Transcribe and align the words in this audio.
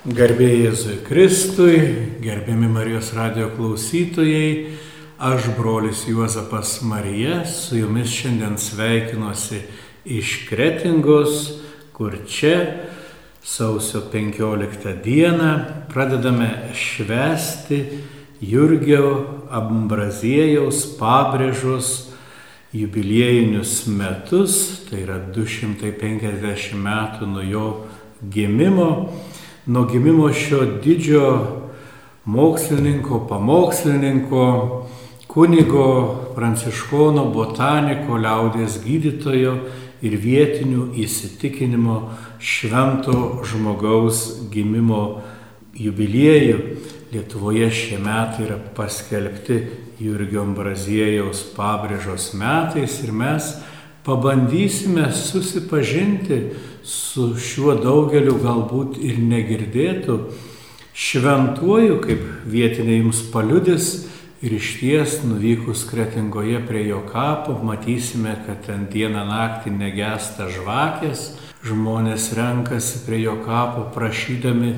Garbėjai 0.00 0.62
Jėzui 0.62 0.94
Kristui, 1.04 1.74
gerbiami 2.24 2.70
Marijos 2.72 3.10
radio 3.12 3.50
klausytojai, 3.52 4.70
aš 5.20 5.50
brolis 5.58 6.06
Juozapas 6.08 6.78
Marija, 6.88 7.42
su 7.44 7.76
jumis 7.76 8.08
šiandien 8.08 8.56
sveikinuosi 8.56 9.58
iš 10.08 10.30
Kretingos, 10.48 11.34
kur 11.92 12.16
čia 12.24 12.54
sausio 13.44 14.00
15 14.08 15.02
dieną 15.04 15.50
pradedame 15.92 16.48
švesti 16.72 17.82
Jurgio 18.40 19.10
Ambraziejaus 19.52 20.80
pabrėžos 20.96 21.90
jubiliejinius 22.72 23.82
metus, 23.92 24.56
tai 24.88 25.04
yra 25.04 25.20
250 25.28 26.80
metų 26.88 27.28
nuo 27.34 27.44
jo 27.44 27.66
gimimo 28.32 28.88
nuo 29.70 29.84
gimimo 29.84 30.32
šio 30.32 30.64
didžio 30.84 31.46
mokslininko, 32.24 33.26
pamokslininko, 33.28 34.46
kunigo, 35.26 35.90
pranciškono, 36.34 37.28
botaniko, 37.30 38.18
liaudės 38.18 38.80
gydytojo 38.82 39.52
ir 40.02 40.16
vietinių 40.24 40.88
įsitikinimo 41.04 42.00
švento 42.42 43.44
žmogaus 43.46 44.24
gimimo 44.50 45.20
jubiliejų. 45.78 46.58
Lietuvoje 47.14 47.70
šie 47.70 48.02
metai 48.02 48.48
yra 48.48 48.58
paskelbti 48.74 49.60
Jurgio 50.02 50.42
Ambraziejaus 50.48 51.44
pabrėžos 51.54 52.32
metais 52.34 52.98
ir 53.04 53.14
mes 53.14 53.54
pabandysime 54.04 55.12
susipažinti 55.12 56.42
su 56.84 57.34
šiuo 57.36 57.74
daugeliu 57.80 58.38
galbūt 58.40 58.96
ir 59.04 59.18
negirdėtų 59.20 60.16
šventuoju, 60.96 61.98
kaip 62.04 62.24
vietiniai 62.50 63.02
jums 63.02 63.22
paliudis. 63.32 63.90
Ir 64.40 64.54
iš 64.56 64.70
ties 64.80 65.18
nuvykus 65.20 65.82
kretingoje 65.84 66.62
prie 66.64 66.86
jo 66.88 67.02
kapo, 67.04 67.58
matysime, 67.60 68.38
kad 68.46 68.62
ten 68.64 68.86
dieną 68.88 69.26
naktį 69.28 69.74
negesta 69.76 70.46
žvakės, 70.48 71.34
žmonės 71.60 72.30
renkasi 72.38 73.02
prie 73.04 73.20
jo 73.26 73.36
kapo 73.44 73.84
prašydami 73.92 74.72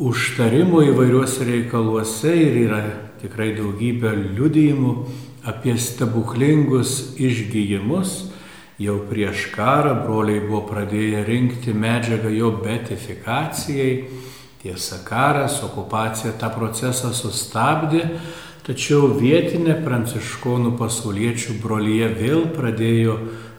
užtarimų 0.00 0.86
įvairiuose 0.94 1.44
reikaluose 1.44 2.32
ir 2.40 2.56
yra 2.62 2.80
tikrai 3.20 3.50
daugybė 3.58 4.14
liudijimų 4.16 4.94
apie 5.44 5.76
stebuklingus 5.76 7.18
išgyjimus 7.20 8.29
Jau 8.80 8.96
prieš 9.04 9.50
karą 9.52 9.92
broliai 10.06 10.40
buvo 10.40 10.62
pradėję 10.70 11.24
rinkti 11.26 11.74
medžiagą 11.76 12.30
jo 12.32 12.48
betifikacijai. 12.62 14.06
Tiesa, 14.62 15.02
karas, 15.04 15.58
okupacija 15.64 16.32
tą 16.40 16.48
procesą 16.54 17.10
sustabdė, 17.16 18.06
tačiau 18.64 19.10
vietinė 19.18 19.76
pranciškonų 19.84 20.72
pasauliečių 20.80 21.58
brolyje 21.60 22.08
vėl 22.16 22.46
pradėjo 22.56 23.18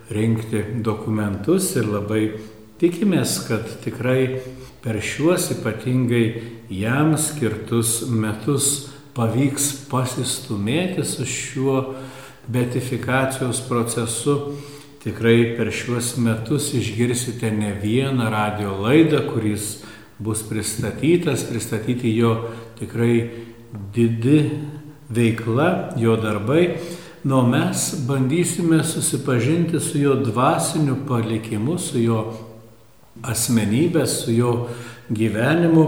rinkti 0.09 0.63
dokumentus 0.85 1.69
ir 1.77 1.89
labai 1.89 2.23
tikimės, 2.81 3.37
kad 3.45 3.69
tikrai 3.85 4.41
per 4.81 4.97
šiuos 5.05 5.51
ypatingai 5.53 6.25
jam 6.73 7.13
skirtus 7.17 8.07
metus 8.09 8.71
pavyks 9.13 9.69
pasistumėti 9.91 11.05
su 11.05 11.29
šiuo 11.29 11.79
betifikacijos 12.49 13.61
procesu 13.69 14.37
Tikrai 15.01 15.55
per 15.57 15.71
šiuos 15.73 16.13
metus 16.21 16.67
išgirsite 16.77 17.49
ne 17.51 17.71
vieną 17.81 18.27
radio 18.29 18.75
laidą, 18.83 19.23
kuris 19.31 19.79
bus 20.21 20.43
pristatytas, 20.45 21.41
pristatyti 21.49 22.11
jo 22.13 22.35
tikrai 22.77 23.15
didi 23.95 24.51
veikla, 25.09 25.97
jo 25.97 26.15
darbai. 26.21 26.77
Nu, 27.23 27.41
mes 27.49 27.95
bandysime 28.05 28.83
susipažinti 28.83 29.79
su 29.79 29.97
jo 29.97 30.15
dvasiniu 30.21 30.95
palikimu, 31.07 31.79
su 31.81 31.97
jo 32.01 32.21
asmenybė, 33.25 34.05
su 34.05 34.37
jo 34.37 34.53
gyvenimu 35.09 35.85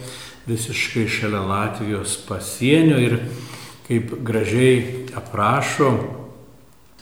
visiškai 0.48 1.06
šalia 1.06 1.38
Latvijos 1.47 2.16
pasienio 2.26 2.98
ir 2.98 3.20
kaip 3.86 4.10
gražiai 4.26 5.06
aprašo 5.14 5.92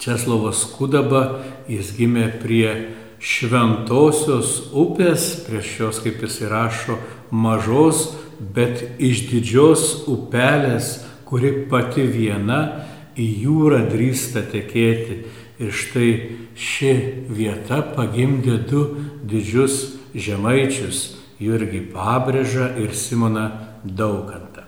Česlovas 0.00 0.64
Kudaba, 0.76 1.40
jis 1.68 1.96
gimė 1.96 2.40
prie 2.42 2.88
šventosios 3.20 4.68
upės, 4.76 5.44
prieš 5.48 5.80
jos, 5.80 6.00
kaip 6.04 6.20
jis 6.24 6.40
įrašo, 6.44 6.98
mažos, 7.32 8.12
bet 8.40 9.00
išdidžios 9.00 10.04
upelės, 10.04 11.00
kuri 11.24 11.64
pati 11.72 12.02
viena 12.04 12.89
į 13.20 13.28
jūrą 13.44 13.84
drįsta 13.90 14.44
tekėti. 14.50 15.20
Ir 15.60 15.74
štai 15.76 16.10
ši 16.56 16.92
vieta 17.28 17.82
pagimdė 17.94 18.56
du 18.70 18.84
didžius 19.28 19.98
žemaičius- 20.16 21.16
Jurgį 21.44 21.92
Pabrėžą 21.92 22.76
ir 22.80 22.94
Simoną 22.96 23.50
Daukantą. 23.84 24.64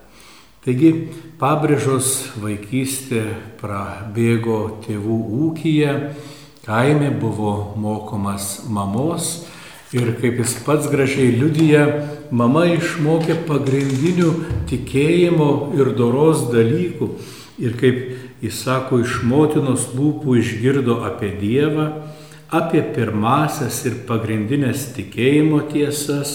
Taigi 0.64 1.08
Pabrėžos 1.40 2.36
vaikystė 2.38 3.24
prabėgo 3.60 4.78
tėvų 4.84 5.16
ūkyje, 5.48 6.14
kaime 6.64 7.10
buvo 7.10 7.74
mokomas 7.76 8.68
mamos 8.68 9.46
ir 9.92 10.14
kaip 10.20 10.40
jis 10.40 10.56
pats 10.66 10.88
gražiai 10.92 11.34
liudyja, 11.36 11.84
mama 12.30 12.64
išmokė 12.72 13.42
pagrindinių 13.48 14.32
tikėjimo 14.70 15.52
ir 15.76 15.92
doros 15.98 16.48
dalykų. 16.52 17.12
Ir 17.62 17.74
kaip 17.78 17.98
Jis 18.42 18.56
sako, 18.64 18.98
iš 19.04 19.20
motinos 19.22 19.84
lūpų 19.94 20.34
išgirdo 20.40 20.96
apie 21.06 21.28
Dievą, 21.38 21.84
apie 22.50 22.80
pirmasias 22.82 23.76
ir 23.86 24.00
pagrindinės 24.08 24.88
tikėjimo 24.96 25.60
tiesas, 25.70 26.32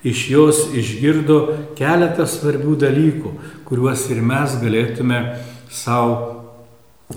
iš 0.00 0.22
jos 0.32 0.62
išgirdo 0.72 1.36
keletą 1.76 2.24
svarbių 2.24 2.78
dalykų, 2.86 3.34
kuriuos 3.68 4.06
ir 4.14 4.22
mes 4.24 4.56
galėtume 4.64 5.20
savo 5.68 6.16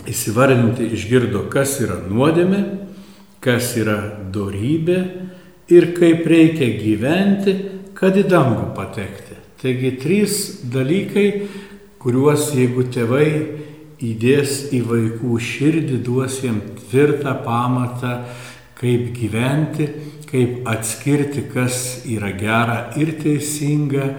įsivardinti, 0.03 0.91
išgirdo, 0.99 1.45
kas 1.47 1.79
yra 1.79 2.01
nuodėmė, 2.03 2.61
kas 3.39 3.71
yra 3.79 4.01
dorybė 4.35 4.99
ir 5.69 5.93
kaip 5.97 6.25
reikia 6.29 6.69
gyventi, 6.77 7.55
kad 7.95 8.17
į 8.17 8.25
dangų 8.29 8.71
patekti. 8.77 9.37
Taigi 9.61 9.95
trys 10.01 10.35
dalykai, 10.69 11.47
kuriuos 12.01 12.51
jeigu 12.53 12.85
tėvai 12.93 13.29
įdės 14.03 14.73
į 14.75 14.81
vaikų 14.85 15.39
širdį, 15.41 16.01
duos 16.05 16.41
jiems 16.43 16.83
tvirtą 16.83 17.33
pamatą, 17.45 18.19
kaip 18.75 19.07
gyventi, 19.15 19.87
kaip 20.29 20.67
atskirti, 20.69 21.45
kas 21.53 22.03
yra 22.11 22.33
gera 22.35 22.77
ir 22.99 23.15
teisinga, 23.21 24.09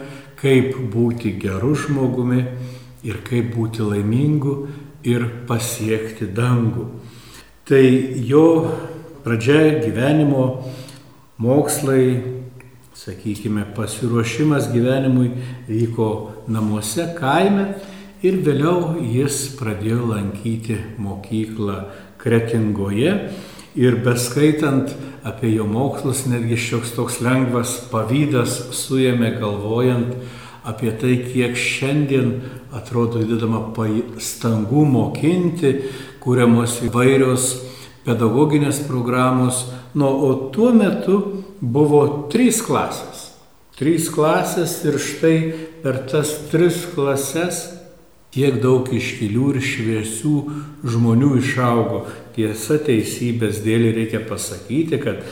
kaip 0.40 0.74
būti 0.92 1.36
geru 1.40 1.74
žmogumi 1.76 2.42
ir 3.06 3.20
kaip 3.26 3.52
būti 3.54 3.84
laimingu 3.84 4.56
ir 5.06 5.28
pasiekti 5.46 6.26
dangų. 6.34 6.88
Tai 7.66 7.84
jo 8.26 8.46
pradžia 9.24 9.78
gyvenimo 9.82 10.46
mokslai 11.38 12.36
sakykime, 12.96 13.66
pasiruošimas 13.76 14.70
gyvenimui 14.72 15.30
vyko 15.68 16.08
namuose, 16.48 17.10
kaime 17.18 17.74
ir 18.24 18.38
vėliau 18.46 18.96
jis 19.04 19.42
pradėjo 19.58 20.08
lankyti 20.14 20.78
mokyklą 21.02 21.82
Kretingoje. 22.22 23.12
Ir 23.76 23.98
beskaitant 24.00 24.88
apie 25.26 25.50
jo 25.52 25.66
mokslus, 25.68 26.24
netgi 26.30 26.56
šioks 26.56 26.94
toks 26.96 27.20
lengvas 27.20 27.76
pavydas 27.90 28.56
suėmė 28.72 29.34
galvojant 29.36 30.16
apie 30.66 30.94
tai, 30.96 31.18
kiek 31.28 31.52
šiandien 31.60 32.32
atrodo 32.74 33.20
įdedama 33.20 33.60
pastangų 33.76 34.86
mokinti, 34.88 35.74
kūriamos 36.24 36.80
įvairios 36.88 37.50
pedagoginės 38.06 38.80
programos, 38.88 39.66
nu, 39.96 40.10
o 40.28 40.34
tuo 40.52 40.72
metu 40.76 41.20
buvo 41.60 42.28
trys 42.32 42.60
klasės. 42.64 43.30
Trys 43.76 44.10
klasės 44.12 44.78
ir 44.88 45.00
štai 45.00 45.36
per 45.82 46.02
tas 46.08 46.30
tris 46.52 46.82
klases 46.94 47.64
tiek 48.36 48.58
daug 48.60 48.88
iškilių 48.92 49.50
ir 49.54 49.64
šviesių 49.64 50.34
žmonių 50.84 51.30
išaugo. 51.40 52.04
Tiesa, 52.36 52.76
teisybės 52.84 53.62
dėlį 53.64 53.94
reikia 53.96 54.20
pasakyti, 54.28 55.00
kad 55.00 55.24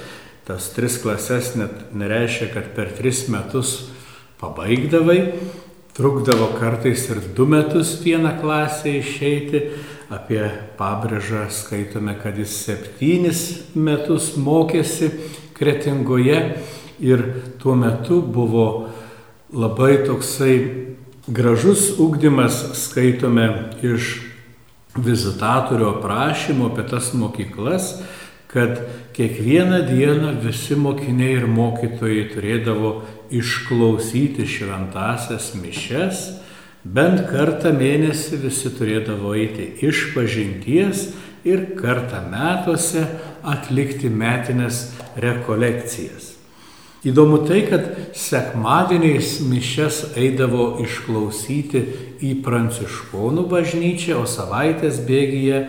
tas 0.49 0.71
tris 0.73 0.97
klases 1.01 1.53
net 1.61 1.93
nereiškia, 1.97 2.49
kad 2.53 2.73
per 2.77 2.93
tris 2.97 3.27
metus 3.33 3.77
pabaigdavai, 4.41 5.19
trukdavo 5.95 6.49
kartais 6.59 7.09
ir 7.11 7.21
du 7.37 7.47
metus 7.47 8.01
vieną 8.03 8.35
klasę 8.41 8.99
išeiti. 8.99 9.61
Apie 10.13 10.43
pabrėžą 10.79 11.47
skaitome, 11.51 12.13
kad 12.21 12.37
jis 12.39 12.53
septynis 12.67 13.41
metus 13.75 14.35
mokėsi 14.37 15.09
kretingoje 15.57 16.39
ir 17.01 17.23
tuo 17.63 17.75
metu 17.79 18.21
buvo 18.21 18.67
labai 19.55 20.05
toksai 20.05 20.57
gražus 21.27 21.95
ugdymas, 21.99 22.61
skaitome 22.77 23.49
iš 23.83 24.19
vizitatorių 24.95 25.89
aprašymo 25.97 26.69
apie 26.71 26.85
tas 26.91 27.15
mokyklas, 27.17 27.95
kad 28.51 28.83
kiekvieną 29.17 29.81
dieną 29.89 30.37
visi 30.43 30.77
mokiniai 30.79 31.41
ir 31.41 31.47
mokytojai 31.51 32.29
turėdavo 32.35 32.93
išklausyti 33.31 34.47
šventasias 34.49 35.53
mišes, 35.61 36.25
bent 36.85 37.25
kartą 37.31 37.73
mėnesį 37.77 38.41
visi 38.45 38.73
turėdavo 38.77 39.33
eiti 39.39 39.71
iš 39.87 40.11
pažinties 40.17 41.09
ir 41.49 41.75
kartą 41.79 42.23
metuose 42.29 43.07
atlikti 43.45 44.11
metinės 44.13 44.87
rekolekcijas. 45.21 46.35
Įdomu 47.05 47.43
tai, 47.45 47.67
kad 47.69 47.89
sekmadieniais 48.17 49.37
mišes 49.45 49.99
eidavo 50.17 50.79
išklausyti 50.81 51.83
į 52.25 52.31
pranciškonų 52.45 53.45
bažnyčią, 53.51 54.23
o 54.23 54.25
savaitės 54.25 55.03
bėgyje 55.05 55.67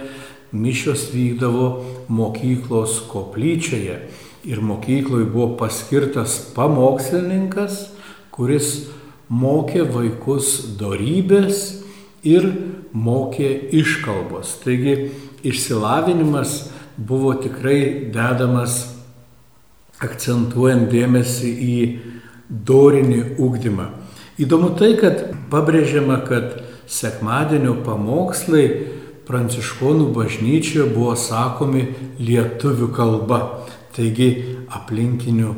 mišios 0.55 1.09
vykdavo 1.11 1.67
mokyklos 2.07 3.01
koplyčioje 3.11 3.99
ir 4.45 4.61
mokykloje 4.61 5.25
buvo 5.33 5.55
paskirtas 5.59 6.37
pamokslininkas, 6.55 7.89
kuris 8.31 8.87
mokė 9.29 9.85
vaikus 9.89 10.77
darybės 10.79 11.81
ir 12.25 12.47
mokė 12.93 13.49
iškalbos. 13.75 14.59
Taigi 14.63 15.11
išsilavinimas 15.45 16.57
buvo 16.97 17.33
tikrai 17.41 18.11
dedamas 18.13 18.83
akcentuojant 20.03 20.89
dėmesį 20.91 21.51
į 21.65 21.77
dorinį 22.49 23.21
ugdymą. 23.41 23.89
Įdomu 24.41 24.73
tai, 24.77 24.93
kad 24.99 25.29
pabrėžiama, 25.51 26.19
kad 26.27 26.59
sekmadienio 26.91 27.77
pamokslai 27.85 28.65
pranciškonų 29.25 30.11
bažnyčioje 30.13 30.89
buvo 30.93 31.15
sakomi 31.17 31.87
lietuvių 32.19 32.91
kalba. 32.93 33.39
Taigi 33.95 34.29
aplinkinių 34.75 35.53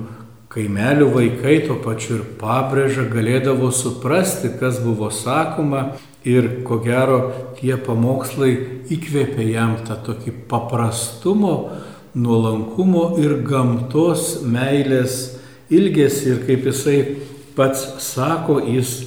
kaimelių 0.54 1.08
vaikai 1.14 1.56
tuo 1.66 1.78
pačiu 1.84 2.20
ir 2.20 2.24
pabrėžą 2.40 3.08
galėdavo 3.12 3.72
suprasti, 3.74 4.52
kas 4.60 4.80
buvo 4.82 5.10
sakoma 5.14 5.98
ir 6.28 6.62
ko 6.68 6.80
gero 6.84 7.20
tie 7.60 7.76
pamokslai 7.82 8.54
įkvėpė 8.94 9.48
jam 9.52 9.76
tą 9.88 9.98
tokį 10.08 10.34
paprastumo, 10.50 11.56
nuolankumo 12.18 13.18
ir 13.22 13.40
gamtos 13.46 14.40
meilės 14.46 15.38
ilgesį. 15.70 16.34
Ir 16.34 16.44
kaip 16.48 16.66
jisai 16.72 16.98
pats 17.58 17.86
sako, 18.06 18.60
jis 18.62 19.00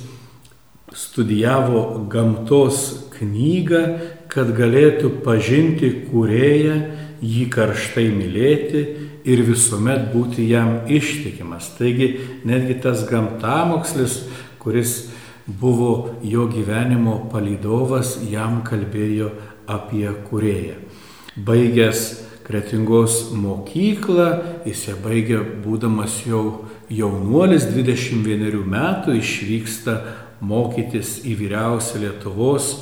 studijavo 0.95 2.07
gamtos 2.11 3.11
knygą, 3.17 3.85
kad 4.31 4.51
galėtų 4.55 5.13
pažinti 5.25 5.91
kūrėją, 6.09 6.77
jį 7.21 7.47
karštai 7.53 8.09
mylėti 8.15 8.85
ir 9.29 9.43
visuomet 9.45 10.11
būti 10.15 10.47
jam 10.49 10.87
ištikimas. 10.89 11.75
Taigi 11.79 12.13
netgi 12.49 12.79
tas 12.83 13.05
gamtamokslis, 13.09 14.25
kuris 14.61 15.11
buvo 15.47 16.17
jo 16.23 16.47
gyvenimo 16.51 17.19
palydovas, 17.33 18.19
jam 18.31 18.61
kalbėjo 18.67 19.31
apie 19.71 20.09
kurėją. 20.31 20.81
Baigęs 21.37 22.09
Kretingos 22.51 23.29
mokyklą, 23.39 24.31
jis 24.67 24.89
ją 24.89 24.97
baigė 25.05 25.39
būdamas 25.63 26.17
jau 26.27 26.65
jaunuolis, 26.91 27.69
21 27.71 28.65
metų, 28.67 29.15
išvyksta 29.21 29.95
mokytis 30.43 31.21
į 31.29 31.37
vyriausią 31.45 32.01
Lietuvos 32.03 32.73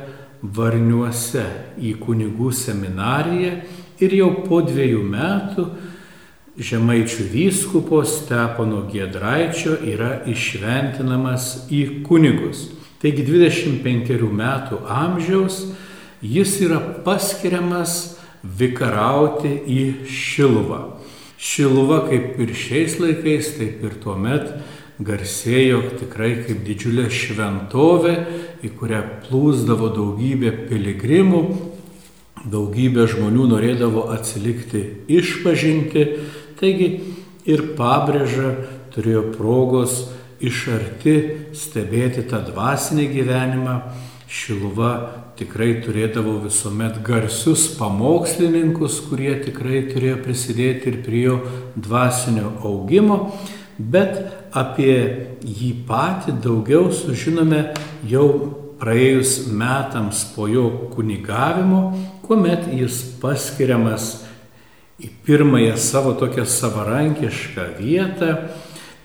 Varniuose 0.43 1.45
į 1.83 1.97
kunigų 1.99 2.51
seminariją 2.55 3.53
ir 4.03 4.15
jau 4.15 4.29
po 4.47 4.61
dviejų 4.67 5.05
metų 5.07 5.69
Žemaičių 6.59 7.25
vyskupo 7.31 8.01
Stepono 8.07 8.81
Giedraičio 8.91 9.77
yra 9.87 10.25
išventinamas 10.27 11.69
į 11.71 12.03
kunigus. 12.07 12.65
Taigi 12.99 13.23
25 13.27 14.19
metų 14.27 14.81
amžiaus 14.91 15.61
jis 16.23 16.57
yra 16.67 16.81
paskiriamas 17.07 18.19
vikarauti 18.43 19.53
į 19.67 19.83
Šiluvą. 20.09 20.83
Šiluva 21.39 22.03
kaip 22.09 22.39
ir 22.43 22.55
šiais 22.59 22.99
laikais, 22.99 23.55
taip 23.59 23.85
ir 23.87 23.97
tuo 24.03 24.17
metu 24.19 24.59
garsėjo 24.99 25.83
tikrai 26.01 26.33
kaip 26.43 26.65
didžiulė 26.67 27.07
šventovė, 27.15 28.15
į 28.67 28.71
kurią 28.79 29.03
plūsdavo 29.29 29.93
daugybė 29.95 30.51
piligrimų, 30.67 31.43
daugybė 32.51 33.07
žmonių 33.13 33.47
norėdavo 33.53 34.09
atsilikti 34.15 34.83
išpažinti, 35.21 36.05
taigi 36.59 36.91
ir 37.47 37.65
pabrėža 37.79 38.53
turėjo 38.95 39.29
progos 39.37 40.01
iš 40.43 40.67
arti 40.75 41.17
stebėti 41.57 42.27
tą 42.31 42.43
dvasinį 42.51 43.09
gyvenimą. 43.15 43.79
Šiluva 44.29 44.93
tikrai 45.39 45.79
turėdavo 45.85 46.39
visuomet 46.43 46.99
garsius 47.07 47.69
pamokslininkus, 47.79 49.01
kurie 49.09 49.37
tikrai 49.45 49.85
turėjo 49.93 50.19
prisidėti 50.25 50.93
ir 50.93 51.01
prie 51.07 51.23
jo 51.29 51.39
dvasinio 51.79 52.57
augimo 52.67 53.23
bet 53.79 54.19
apie 54.59 55.39
jį 55.47 55.73
patį 55.87 56.35
daugiau 56.43 56.91
sužinome 56.95 57.63
jau 58.11 58.27
praėjus 58.79 59.47
metams 59.51 60.25
po 60.35 60.49
jo 60.51 60.69
kunigavimo, 60.95 61.93
kuomet 62.27 62.67
jis 62.75 63.01
paskiriamas 63.23 64.11
į 64.99 65.11
pirmąją 65.27 65.77
savo 65.79 66.15
tokią 66.19 66.45
savarankišką 66.47 67.73
vietą, 67.79 68.35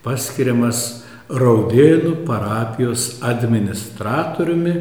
paskiriamas 0.05 1.01
Raudėnų 1.33 2.25
parapijos 2.27 3.21
administratoriumi 3.25 4.73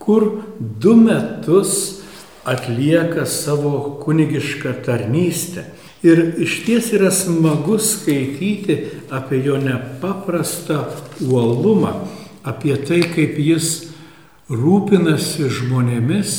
kur 0.00 0.42
du 0.58 0.96
metus 0.96 2.00
atlieka 2.44 3.26
savo 3.26 4.00
kunigišką 4.04 4.80
tarnystę. 4.86 5.66
Ir 6.02 6.22
iš 6.40 6.62
ties 6.64 6.88
yra 6.96 7.10
smagu 7.12 7.76
skaityti 7.78 8.78
apie 9.12 9.42
jo 9.44 9.58
nepaprastą 9.60 10.86
uolumą, 11.20 11.92
apie 12.42 12.78
tai, 12.88 13.02
kaip 13.04 13.36
jis 13.36 13.90
rūpinasi 14.48 15.50
žmonėmis 15.52 16.38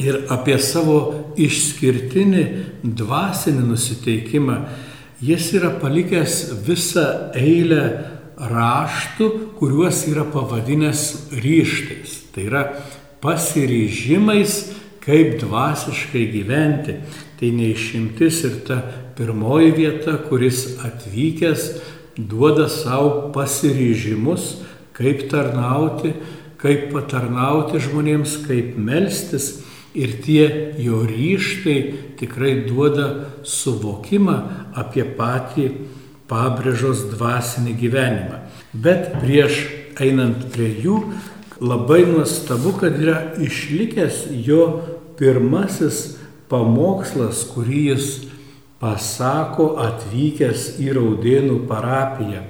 ir 0.00 0.24
apie 0.32 0.56
savo 0.58 0.98
išskirtinį 1.36 2.44
dvasinį 2.82 3.68
nusiteikimą. 3.68 4.58
Jis 5.24 5.52
yra 5.60 5.70
palikęs 5.80 6.40
visą 6.66 7.04
eilę 7.38 7.84
raštų, 8.40 9.28
kuriuos 9.60 10.06
yra 10.10 10.24
pavadinęs 10.32 11.04
ryštais. 11.44 12.03
Tai 12.34 12.46
yra 12.48 12.64
pasiryžimais, 13.22 14.56
kaip 15.04 15.38
dvasiškai 15.40 16.26
gyventi. 16.32 16.98
Tai 17.38 17.50
neišimtis 17.54 18.44
ir 18.48 18.60
ta 18.66 18.78
pirmoji 19.16 19.74
vieta, 19.76 20.16
kuris 20.28 20.78
atvykęs 20.84 21.68
duoda 22.18 22.68
savo 22.68 23.30
pasiryžimus, 23.34 24.62
kaip 24.94 25.26
tarnauti, 25.30 26.14
kaip 26.58 26.90
patarnauti 26.94 27.82
žmonėms, 27.82 28.40
kaip 28.48 28.74
melstis. 28.78 29.60
Ir 29.94 30.16
tie 30.24 30.74
jo 30.82 31.04
ryštai 31.06 31.78
tikrai 32.18 32.64
duoda 32.66 33.28
suvokimą 33.46 34.34
apie 34.74 35.04
patį 35.06 35.68
pabrėžos 36.26 37.04
dvasinį 37.12 37.76
gyvenimą. 37.78 38.40
Bet 38.74 39.12
prieš 39.20 39.60
einant 40.02 40.48
prie 40.50 40.72
jų, 40.82 40.98
labai 41.60 42.04
nuostabu, 42.06 42.74
kad 42.80 42.98
yra 43.00 43.34
išlikęs 43.42 44.26
jo 44.46 44.82
pirmasis 45.18 46.18
pamokslas, 46.50 47.44
kurį 47.54 47.82
jis 47.92 48.08
pasako 48.82 49.74
atvykęs 49.80 50.74
į 50.82 50.92
Raudėnų 50.98 51.62
parapiją. 51.70 52.44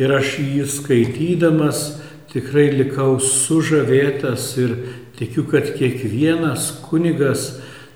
Ir 0.00 0.14
aš 0.16 0.36
jį 0.42 0.66
skaitydamas 0.68 1.82
tikrai 2.30 2.70
likau 2.74 3.18
sužavėtas 3.22 4.52
ir 4.62 4.76
tikiu, 5.18 5.44
kad 5.50 5.72
kiekvienas 5.76 6.70
kunigas 6.86 7.50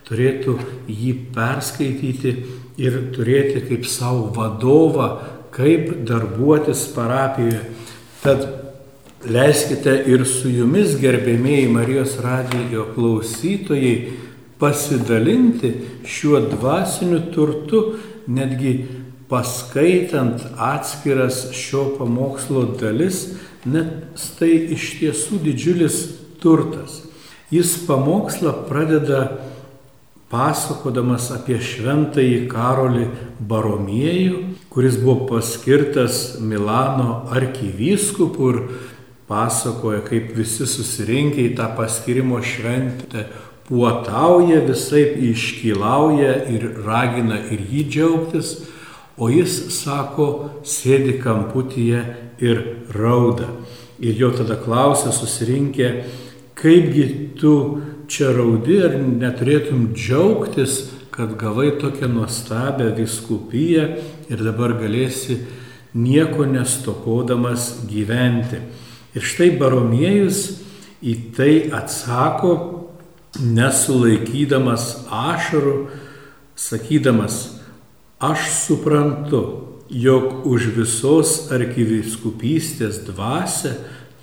turėtų 0.08 0.58
jį 0.90 1.12
perskaityti 1.34 2.34
ir 2.80 2.98
turėti 3.14 3.62
kaip 3.68 3.86
savo 3.88 4.28
vadovą, 4.36 5.08
kaip 5.54 5.92
darbuotis 6.08 6.88
parapijoje. 6.96 7.62
Tad 8.24 8.63
leiskite 9.30 9.94
ir 10.10 10.24
su 10.28 10.50
jumis, 10.52 10.96
gerbėmėjai 11.00 11.70
Marijos 11.72 12.18
radijo 12.24 12.88
klausytojai, 12.94 13.94
pasidalinti 14.60 15.72
šiuo 16.08 16.40
dvasiniu 16.52 17.20
turtu, 17.34 17.82
netgi 18.26 18.74
paskaitant 19.28 20.44
atskiras 20.60 21.48
šio 21.56 21.88
pamokslo 21.98 22.66
dalis, 22.80 23.26
nes 23.64 24.28
tai 24.38 24.52
iš 24.76 24.92
tiesų 25.00 25.40
didžiulis 25.44 25.98
turtas. 26.42 27.00
Jis 27.52 27.76
pamokslą 27.86 28.52
pradeda 28.68 29.24
pasakodamas 30.32 31.30
apie 31.34 31.60
šventąjį 31.62 32.44
Karolį 32.50 33.06
Baromiejų, 33.48 34.40
kuris 34.72 34.96
buvo 34.98 35.28
paskirtas 35.28 36.40
Milano 36.42 37.24
arkivyskupu 37.30 38.50
ir 38.50 38.58
pasakoja, 39.28 40.02
kaip 40.04 40.34
visi 40.36 40.66
susirinkę 40.68 41.42
į 41.48 41.54
tą 41.58 41.70
paskirimo 41.78 42.40
šventę 42.44 43.26
puotauja, 43.68 44.60
visai 44.68 45.06
iškylauja 45.30 46.34
ir 46.52 46.68
ragina 46.84 47.40
ir 47.48 47.64
jį 47.70 47.84
džiaugtis, 47.88 48.54
o 49.16 49.30
jis 49.30 49.56
sako, 49.78 50.28
sėdi 50.66 51.16
kamputyje 51.22 52.02
ir 52.44 52.62
rauda. 52.92 53.48
Ir 54.02 54.18
jo 54.18 54.32
tada 54.34 54.58
klausia 54.60 55.14
susirinkę, 55.14 55.90
kaipgi 56.58 57.06
tu 57.38 57.54
čia 58.10 58.34
raudi, 58.34 58.80
ar 58.84 58.98
neturėtum 59.00 59.92
džiaugtis, 59.94 60.80
kad 61.14 61.36
gavai 61.38 61.76
tokią 61.78 62.08
nuostabią 62.10 62.90
viskupiją 62.96 63.84
ir 64.28 64.40
dabar 64.42 64.74
galėsi 64.80 65.38
nieko 65.94 66.44
nestokodamas 66.50 67.84
gyventi. 67.86 68.58
Ir 69.14 69.22
štai 69.22 69.52
baromiejus 69.58 70.40
į 71.04 71.14
tai 71.36 71.52
atsako, 71.74 72.54
nesulaikydamas 73.38 75.06
ašarų, 75.10 75.76
sakydamas, 76.58 77.60
aš 78.22 78.48
suprantu, 78.54 79.42
jog 79.90 80.46
už 80.48 80.70
visos 80.78 81.36
arkiviskupystės 81.54 83.02
dvasę 83.06 83.74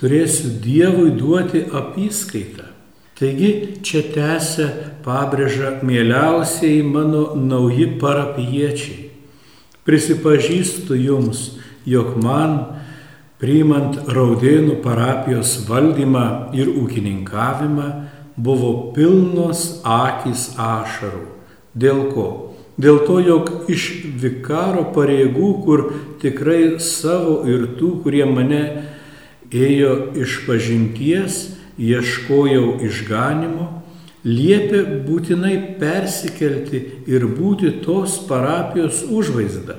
turėsiu 0.01 0.55
Dievui 0.63 1.11
duoti 1.15 1.63
apyskaitą. 1.69 2.67
Taigi 3.21 3.77
čia 3.85 4.01
tęsia 4.15 4.67
pabrėža 5.05 5.75
mieliausiai 5.85 6.81
mano 6.81 7.35
nauji 7.37 7.91
parapiečiai. 8.01 9.11
Prisipažįstu 9.85 10.97
jums, 10.97 11.43
jog 11.85 12.15
man, 12.21 12.80
priimant 13.41 13.97
Raudėnų 14.13 14.77
parapijos 14.83 15.55
valdymą 15.65 16.53
ir 16.53 16.69
ūkininkavimą, 16.77 17.87
buvo 18.37 18.93
pilnos 18.95 19.81
akis 19.81 20.51
ašarų. 20.61 21.25
Dėl 21.73 22.05
ko? 22.13 22.27
Dėl 22.81 23.01
to, 23.05 23.17
jog 23.21 23.49
iš 23.69 23.87
vikaro 24.21 24.87
pareigų, 24.95 25.49
kur 25.65 25.83
tikrai 26.21 26.77
savo 26.81 27.41
ir 27.49 27.73
tų, 27.79 27.97
kurie 28.05 28.23
mane 28.29 28.61
ėjo 29.51 30.13
iš 30.21 30.41
pažinties, 30.45 31.41
ieškojau 31.81 32.79
išganimo, 32.85 33.67
liepė 34.23 34.83
būtinai 35.07 35.55
persikelti 35.81 36.81
ir 37.09 37.25
būti 37.25 37.73
tos 37.85 38.19
parapijos 38.29 39.01
užvaizda, 39.09 39.77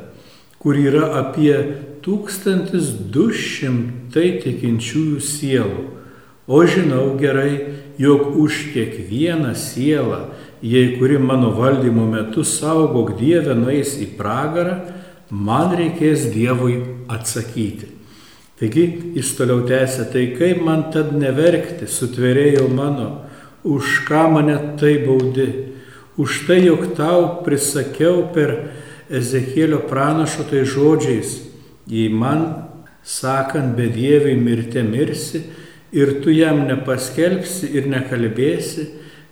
kur 0.59 0.78
yra 0.78 1.09
apie 1.23 1.57
1200 2.04 4.42
tikinčiųjų 4.42 5.21
sielų. 5.23 5.82
O 6.47 6.66
žinau 6.66 7.18
gerai, 7.21 7.61
jog 7.99 8.37
už 8.37 8.52
kiekvieną 8.75 9.54
sielą, 9.54 10.26
jei 10.62 10.99
kuri 10.99 11.18
mano 11.18 11.50
valdymo 11.54 12.06
metu 12.11 12.44
saugok 12.44 13.18
Dievę 13.18 13.54
nueis 13.54 13.97
į 14.02 14.06
pragarą, 14.18 14.80
man 15.30 15.76
reikės 15.78 16.26
Dievui 16.35 16.82
atsakyti. 17.11 17.87
Taigi 18.59 19.14
jis 19.16 19.37
toliau 19.38 19.62
tęsė, 19.66 20.04
tai 20.12 20.26
kaip 20.38 20.62
man 20.62 20.90
tad 20.94 21.14
neverkti, 21.18 21.87
sutverėjau 21.90 22.68
mano, 22.71 23.25
už 23.62 24.02
ką 24.06 24.26
mane 24.35 24.59
tai 24.78 24.99
baudi, 25.06 25.49
už 26.18 26.47
tai, 26.47 26.62
jog 26.66 26.94
tau 26.99 27.42
prisakiau 27.47 28.26
per 28.35 28.71
Ezekėlio 29.12 29.82
pranašo 29.90 30.47
tai 30.49 30.62
žodžiais, 30.64 31.51
jei 31.91 32.09
man 32.09 32.45
sakant 33.03 33.77
bedieviai 33.79 34.37
mirti 34.39 34.83
mirsi 34.87 35.43
ir 35.93 36.21
tu 36.23 36.31
jam 36.35 36.62
nepaskelbsi 36.69 37.73
ir 37.77 37.89
nekalbėsi, 37.91 38.89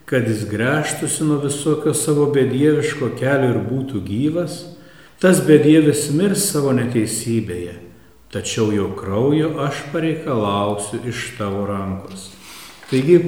kad 0.06 0.26
jis 0.26 0.42
gręžtųsi 0.50 1.28
nuo 1.28 1.38
visokio 1.44 1.94
savo 1.94 2.26
bedieviško 2.34 3.12
kelio 3.20 3.52
ir 3.54 3.60
būtų 3.68 4.02
gyvas, 4.08 4.64
tas 5.22 5.38
bedievis 5.46 6.08
mirs 6.16 6.48
savo 6.50 6.74
neteisybėje 6.74 7.90
tačiau 8.32 8.70
jo 8.72 8.90
kraujo 8.94 9.56
aš 9.58 9.82
pareikalausiu 9.92 11.00
iš 11.10 11.32
tavo 11.38 11.64
rankos. 11.66 12.28
Taigi 12.90 13.18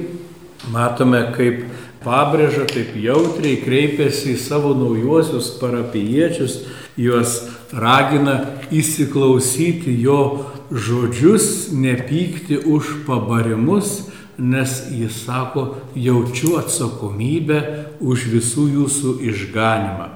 matome, 0.71 1.19
kaip 1.35 1.65
pabrėža, 2.03 2.67
taip 2.71 2.95
jautriai 2.99 3.59
kreipiasi 3.63 4.33
į 4.33 4.39
savo 4.39 4.71
naujuosius 4.77 5.53
parapiečius, 5.59 6.61
juos 6.99 7.35
ragina 7.73 8.59
įsiklausyti 8.71 9.93
jo 10.01 10.45
žodžius, 10.71 11.71
nepykti 11.73 12.57
už 12.57 13.05
pabarimus, 13.07 14.09
nes 14.37 14.89
jis 14.91 15.25
sako, 15.25 15.75
jaučiu 15.95 16.57
atsakomybę 16.57 17.59
už 18.01 18.29
visų 18.33 18.67
jūsų 18.77 19.17
išganimą. 19.29 20.07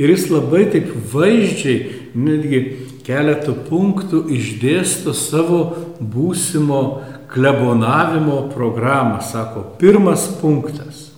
Ir 0.00 0.10
jis 0.10 0.30
labai 0.32 0.64
taip 0.72 0.88
vaizdžiai, 1.12 2.10
netgi 2.16 2.60
keletą 3.06 3.54
punktų 3.68 4.24
išdėsto 4.34 5.14
savo 5.14 5.60
būsimo 6.00 6.82
klebonavimo 7.30 8.48
programą. 8.52 9.20
Sako, 9.22 9.64
pirmas 9.78 10.26
punktas. 10.40 11.12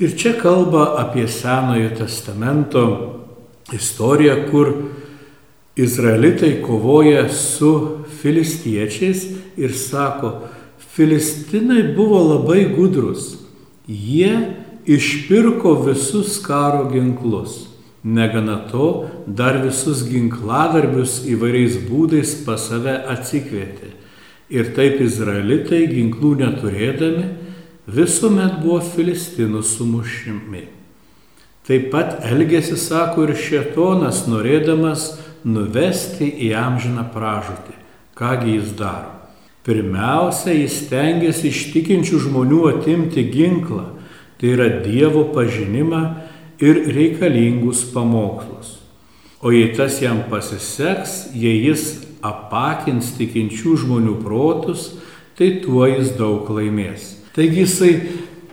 Ir 0.00 0.14
čia 0.16 0.32
kalba 0.38 0.94
apie 1.02 1.26
Senojo 1.28 1.90
testamento 1.98 3.19
istoriją, 3.74 4.36
kur 4.50 4.72
Izraelitai 5.76 6.58
kovoja 6.62 7.28
su 7.28 7.98
filistiečiais 8.20 9.26
ir 9.56 9.72
sako, 9.76 10.34
Filistinai 10.94 11.94
buvo 11.96 12.18
labai 12.22 12.64
gudrus. 12.76 13.36
Jie 13.86 14.54
išpirko 14.86 15.74
visus 15.86 16.38
karo 16.42 16.90
ginklus. 16.90 17.68
Negana 18.02 18.56
to, 18.68 19.06
dar 19.26 19.60
visus 19.62 20.02
ginkladarbius 20.08 21.20
įvairiais 21.30 21.78
būdais 21.86 22.34
pas 22.46 22.64
save 22.72 22.96
atsikvietė. 23.14 23.92
Ir 24.50 24.72
taip 24.74 24.98
izraelitai 25.04 25.84
ginklų 25.92 26.34
neturėdami 26.42 27.26
visuomet 27.86 28.58
buvo 28.64 28.80
filistinų 28.82 29.62
sumušimi. 29.62 30.66
Taip 31.70 31.92
pat 31.92 32.24
elgesi, 32.26 32.74
sako 32.74 33.28
ir 33.28 33.36
šetonas, 33.38 34.24
norėdamas 34.26 35.04
nuvesti 35.46 36.26
į 36.26 36.48
amžiną 36.58 37.04
pražūtį. 37.14 37.76
Kągi 38.18 38.56
jis 38.56 38.72
daro? 38.74 39.12
Pirmiausia, 39.62 40.50
jis 40.50 40.80
tengiasi 40.90 41.52
iš 41.52 41.60
tikinčių 41.70 42.24
žmonių 42.24 42.60
atimti 42.72 43.22
ginklą, 43.30 43.84
tai 44.40 44.50
yra 44.56 44.66
Dievo 44.82 45.28
pažinimą 45.30 46.02
ir 46.58 46.82
reikalingus 46.90 47.84
pamokslus. 47.94 48.80
O 49.38 49.54
jei 49.54 49.70
tas 49.76 50.02
jam 50.02 50.24
pasiseks, 50.26 51.30
jei 51.38 51.68
jis 51.68 52.00
apakins 52.18 53.14
tikinčių 53.14 53.78
žmonių 53.84 54.18
protus, 54.24 54.96
tai 55.38 55.60
tuo 55.62 55.86
jis 55.86 56.16
daug 56.18 56.50
laimės. 56.50 57.12
Taigi 57.36 57.62
jisai 57.62 57.94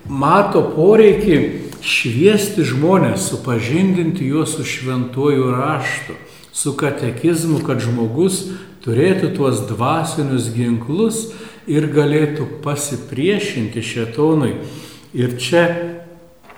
mato 0.05 0.61
poreikį 0.77 1.66
šviesti 1.87 2.65
žmonės, 2.67 3.29
supažindinti 3.31 4.27
juos 4.27 4.57
su 4.57 4.65
šventuoju 4.67 5.51
raštu, 5.55 6.17
su 6.51 6.73
katekizmu, 6.77 7.61
kad 7.63 7.79
žmogus 7.83 8.43
turėtų 8.83 9.31
tuos 9.37 9.63
dvasinius 9.69 10.49
ginklus 10.55 11.29
ir 11.67 11.87
galėtų 11.91 12.47
pasipriešinti 12.63 13.83
šetonui. 13.83 14.57
Ir 15.17 15.37
čia 15.39 15.63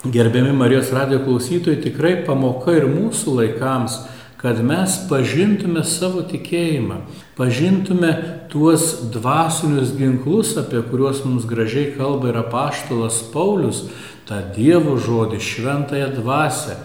Gerbiami 0.04 0.54
Marijos 0.56 0.94
radijo 0.96 1.26
klausytojai, 1.26 1.82
tikrai 1.84 2.14
pamoka 2.24 2.72
ir 2.72 2.86
mūsų 2.88 3.34
laikams, 3.36 3.98
kad 4.40 4.62
mes 4.64 4.94
pažintume 5.10 5.82
savo 5.84 6.22
tikėjimą, 6.24 7.02
pažintume 7.36 8.14
tuos 8.48 8.94
dvasinius 9.12 9.92
ginklus, 10.00 10.54
apie 10.62 10.80
kuriuos 10.88 11.26
mums 11.28 11.44
gražiai 11.50 11.90
kalba 11.98 12.32
ir 12.32 12.40
apaštalas 12.40 13.20
Paulius, 13.34 13.90
tą 14.30 14.44
Dievo 14.54 14.96
žodį, 15.02 15.42
šventąją 15.42 16.12
dvasę, 16.20 16.78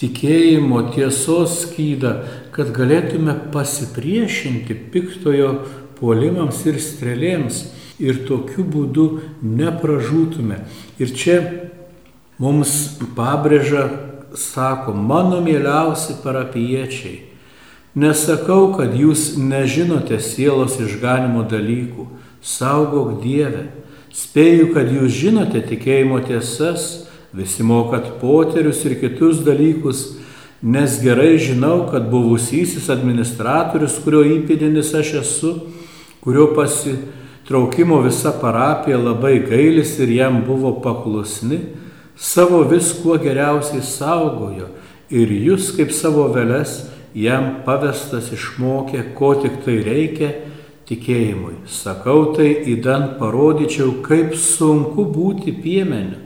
tikėjimo 0.00 0.86
tiesos 0.94 1.62
skydą, 1.64 2.12
kad 2.54 2.70
galėtume 2.76 3.34
pasipriešinti 3.52 4.76
piktojo 4.92 5.52
puolimams 5.98 6.62
ir 6.68 6.78
strėlėms. 6.82 7.64
Ir 7.96 8.26
tokiu 8.28 8.60
būdu 8.68 9.06
nepražūtume. 9.40 10.58
Ir 11.00 11.12
čia 11.16 11.36
mums 12.36 12.98
pabrėža, 13.16 13.86
sako, 14.36 14.92
mano 14.92 15.40
mieliausi 15.40 16.18
parapiečiai, 16.20 17.22
nesakau, 17.96 18.74
kad 18.76 18.92
jūs 18.92 19.38
nežinote 19.40 20.20
sielos 20.20 20.76
išganimo 20.76 21.46
dalykų, 21.48 22.04
saugok 22.44 23.22
Dievę, 23.22 23.64
spėju, 24.16 24.70
kad 24.74 24.88
jūs 24.92 25.12
žinote 25.12 25.60
tikėjimo 25.66 26.22
tiesas, 26.24 27.06
visi 27.36 27.64
mokat 27.66 28.14
poterius 28.20 28.80
ir 28.88 28.96
kitus 29.00 29.42
dalykus, 29.44 30.16
nes 30.64 30.96
gerai 31.02 31.36
žinau, 31.42 31.84
kad 31.90 32.08
buvusysis 32.08 32.88
administratorius, 32.92 33.98
kurio 34.04 34.24
įpėdinis 34.38 34.94
aš 34.96 35.12
esu, 35.20 35.52
kurio 36.24 36.48
pasitraukimo 36.56 38.00
visa 38.06 38.32
parapija 38.40 38.98
labai 38.98 39.36
gailis 39.44 39.98
ir 40.00 40.14
jam 40.16 40.40
buvo 40.46 40.72
paklusni, 40.80 41.60
savo 42.16 42.62
viskuo 42.64 43.18
geriausiai 43.20 43.84
saugojo 43.84 44.70
ir 45.12 45.30
jūs 45.30 45.74
kaip 45.76 45.92
savo 45.92 46.24
veles 46.32 46.86
jam 47.16 47.58
pavestas 47.68 48.32
išmokė, 48.32 49.12
ko 49.16 49.34
tik 49.44 49.60
tai 49.64 49.76
reikia 49.84 50.32
tikėjimui. 50.86 51.64
Sakau 51.70 52.32
tai 52.36 52.52
įdant 52.72 53.16
parodyčiau, 53.20 53.98
kaip 54.06 54.36
sunku 54.38 55.06
būti 55.10 55.54
piemeniu, 55.54 56.22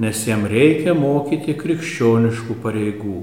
nes 0.00 0.24
jam 0.26 0.46
reikia 0.48 0.94
mokyti 0.96 1.54
krikščioniškų 1.60 2.56
pareigų. 2.62 3.20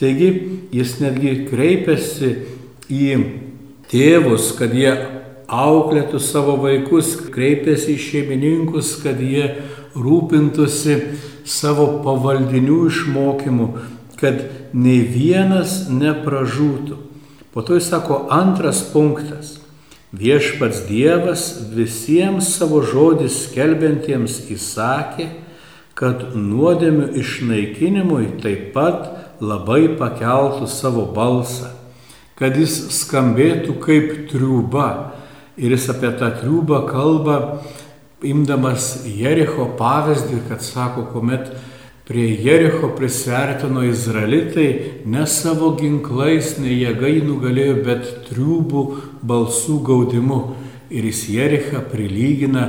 Taigi 0.00 0.30
jis 0.72 0.96
netgi 1.02 1.34
kreipiasi 1.50 2.30
į 2.90 3.08
tėvus, 3.92 4.54
kad 4.56 4.72
jie 4.74 4.94
auklėtų 5.52 6.18
savo 6.22 6.56
vaikus, 6.62 7.14
kreipiasi 7.30 7.94
į 7.94 8.02
šeimininkus, 8.06 8.96
kad 9.04 9.20
jie 9.20 9.50
rūpintųsi 9.92 10.96
savo 11.44 12.00
pavaldinių 12.02 12.78
išmokymu, 12.88 13.68
kad 14.16 14.46
nei 14.72 15.02
vienas 15.04 15.90
nepražūtų. 15.92 16.96
Po 17.52 17.60
to 17.60 17.76
jis 17.76 17.90
sako 17.92 18.24
antras 18.32 18.80
punktas. 18.94 19.61
Viešpats 20.12 20.82
Dievas 20.90 21.42
visiems 21.72 22.50
savo 22.58 22.82
žodį 22.84 23.30
skelbiantiems 23.32 24.42
įsakė, 24.52 25.30
kad 25.96 26.34
nuodėmių 26.36 27.06
išnaikinimui 27.22 28.26
taip 28.42 28.74
pat 28.74 29.08
labai 29.40 29.86
pakeltų 29.96 30.68
savo 30.68 31.06
balsą, 31.16 31.70
kad 32.36 32.58
jis 32.60 32.74
skambėtų 32.98 33.78
kaip 33.80 34.12
triuba. 34.28 35.16
Ir 35.56 35.72
jis 35.72 35.88
apie 35.92 36.12
tą 36.20 36.28
triubą 36.42 36.82
kalba 36.90 37.38
imdamas 38.20 39.06
Jericho 39.08 39.70
pavyzdį, 39.80 40.42
kad 40.50 40.60
sako, 40.64 41.06
kuomet 41.12 41.48
prie 42.04 42.28
Jericho 42.36 42.92
prisvertino 42.98 43.86
izraelitai, 43.88 44.68
ne 45.08 45.24
savo 45.24 45.72
ginklais, 45.80 46.58
ne 46.60 46.72
jėgai 46.72 47.16
nugalėjo, 47.24 47.80
bet 47.86 48.12
triubų 48.28 48.84
balsų 49.22 49.80
gaudimu. 49.86 50.42
Ir 50.92 51.06
jis 51.08 51.22
Jerichą 51.32 51.80
prilygina 51.88 52.66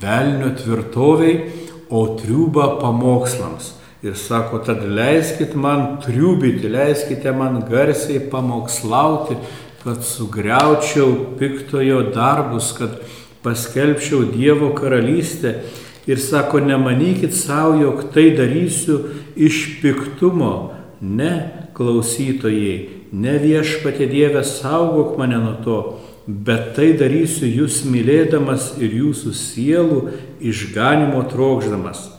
velnio 0.00 0.54
tvirtoviai, 0.56 1.66
o 1.90 2.06
triubą 2.18 2.80
pamokslams. 2.80 3.74
Ir 4.02 4.16
sako, 4.18 4.58
tad 4.58 4.82
leiskit 4.84 5.54
man 5.54 6.00
triubyti, 6.02 6.68
leiskite 6.68 7.32
man 7.32 7.60
garsiai 7.70 8.20
pamokslauti, 8.30 9.38
kad 9.84 10.02
sugriaučiau 10.04 11.36
piktojo 11.38 12.02
darbus, 12.14 12.72
kad 12.76 13.00
paskelbčiau 13.42 14.24
Dievo 14.32 14.72
karalystę 14.74 15.60
ir 16.06 16.20
sako, 16.20 16.60
nemanykit 16.60 17.34
savo, 17.34 17.78
jog 17.80 18.02
tai 18.14 18.30
darysiu 18.36 18.98
iš 19.36 19.80
piktumo, 19.82 20.72
ne 21.00 21.32
klausytojai, 21.74 22.95
ne 23.12 23.36
viešpatė 23.42 24.08
Dieve 24.10 24.42
saugok 24.46 25.16
mane 25.20 25.38
nuo 25.42 25.54
to, 25.64 25.78
bet 26.26 26.74
tai 26.78 26.92
darysiu 26.98 27.46
jūs 27.46 27.84
mylėdamas 27.86 28.74
ir 28.82 28.94
jūsų 28.98 29.32
sielų 29.36 30.00
išganimo 30.40 31.22
trokšdamas. 31.30 32.10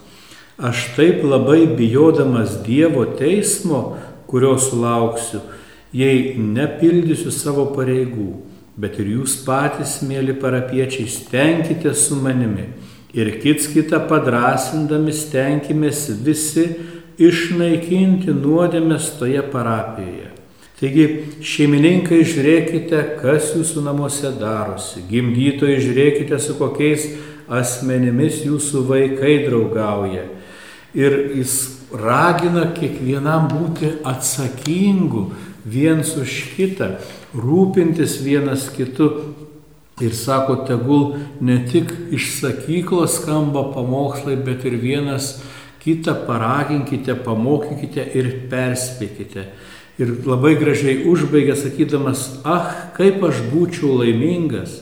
Aš 0.58 0.88
taip 0.96 1.22
labai 1.22 1.66
bijodamas 1.78 2.58
Dievo 2.66 3.04
teismo, 3.18 3.98
kurio 4.28 4.56
sulauksiu, 4.60 5.40
jei 5.94 6.34
nepildysiu 6.36 7.30
savo 7.32 7.70
pareigų 7.76 8.32
bet 8.78 8.98
ir 9.02 9.10
jūs 9.16 9.40
patys, 9.42 9.98
mėly 10.06 10.36
parapiečiai, 10.38 11.08
stenkite 11.10 11.94
su 11.98 12.18
manimi 12.18 12.68
ir 13.16 13.32
kits 13.42 13.66
kitą 13.72 14.04
padrasindami 14.06 15.14
stenkimės 15.16 16.06
visi 16.22 16.68
išnaikinti 17.18 18.34
nuodėmės 18.36 19.14
toje 19.18 19.42
parapijoje. 19.50 20.27
Taigi, 20.78 21.06
šeimininkai, 21.42 22.20
žiūrėkite, 22.22 23.00
kas 23.18 23.50
jūsų 23.56 23.82
namuose 23.82 24.30
darosi. 24.38 25.02
Gimdytojai, 25.10 25.80
žiūrėkite, 25.82 26.38
su 26.38 26.54
kokiais 26.54 27.08
asmenimis 27.50 28.44
jūsų 28.46 28.84
vaikai 28.86 29.40
draugauja. 29.48 30.28
Ir 30.94 31.16
jis 31.34 31.56
ragina 31.90 32.68
kiekvienam 32.76 33.48
būti 33.50 33.90
atsakingu 34.06 35.32
viens 35.66 36.14
už 36.16 36.36
kitą 36.54 36.94
rūpintis 37.34 38.20
vienas 38.22 38.68
kitu. 38.74 39.34
Ir 39.98 40.14
sako, 40.14 40.60
tegul 40.62 41.16
ne 41.42 41.56
tik 41.66 41.90
iš 42.14 42.36
sakyklos 42.38 43.16
skamba 43.18 43.64
pamokslai, 43.74 44.36
bet 44.38 44.62
ir 44.62 44.76
vienas 44.78 45.40
kitą 45.82 46.14
paraginkite, 46.22 47.16
pamokykite 47.26 48.04
ir 48.14 48.28
perspėkite. 48.46 49.48
Ir 49.98 50.12
labai 50.22 50.54
gražiai 50.54 51.02
užbaigė 51.10 51.56
sakydamas, 51.58 52.28
ah, 52.46 52.92
kaip 52.94 53.22
aš 53.26 53.40
būčiau 53.50 53.96
laimingas, 53.98 54.76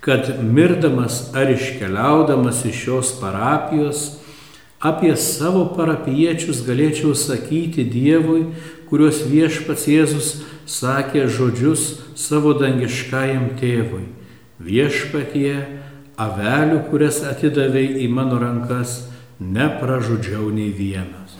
kad 0.00 0.30
mirdamas 0.40 1.26
ar 1.36 1.50
iškeliaudamas 1.52 2.62
iš 2.64 2.78
šios 2.86 3.10
parapijos, 3.20 4.06
apie 4.80 5.12
savo 5.20 5.66
parapiečius 5.76 6.62
galėčiau 6.64 7.12
sakyti 7.12 7.84
Dievui, 7.84 8.46
kuriuos 8.88 9.24
viešpats 9.28 9.88
Jėzus 9.90 10.30
sakė 10.64 11.26
žodžius 11.28 11.88
savo 12.16 12.54
dangiškajam 12.56 13.50
tėvui. 13.60 14.06
Viešpatie, 14.56 15.52
avelių, 16.16 16.80
kurias 16.88 17.20
atidavėjai 17.28 18.06
į 18.06 18.08
mano 18.08 18.40
rankas, 18.40 19.02
nepražudžiau 19.36 20.48
nei 20.48 20.70
vienas. 20.72 21.36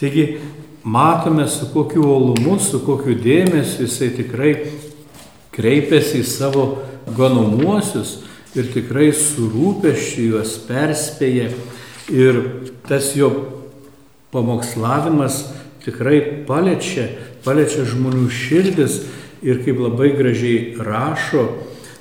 Taigi 0.00 0.40
matome, 0.88 1.48
su 1.48 1.68
kokiu 1.72 2.02
uolumu, 2.06 2.56
su 2.58 2.80
kokiu 2.84 3.16
dėmesiu 3.20 3.84
jisai 3.84 4.08
tikrai 4.16 4.52
kreipiasi 5.52 6.22
į 6.22 6.28
savo 6.28 6.64
ganomuosius 7.16 8.18
ir 8.56 8.70
tikrai 8.72 9.10
surūpeščiu 9.12 10.30
juos 10.32 10.56
perspėja. 10.68 11.50
Ir 12.08 12.40
tas 12.88 13.12
jo 13.18 13.28
pamokslavimas 14.32 15.42
tikrai 15.84 16.22
paliečia, 16.48 17.10
paliečia 17.44 17.84
žmonių 17.88 18.28
širdis 18.32 19.02
ir 19.44 19.60
kaip 19.66 19.82
labai 19.84 20.14
gražiai 20.16 20.72
rašo, 20.80 21.44